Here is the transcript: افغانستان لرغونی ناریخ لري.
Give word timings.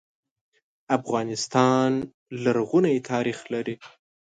افغانستان 0.97 1.89
لرغونی 2.43 2.95
ناریخ 3.09 3.39
لري. 3.53 3.75